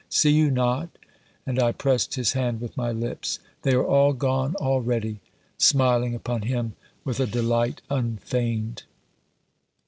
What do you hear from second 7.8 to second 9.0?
unfeigned.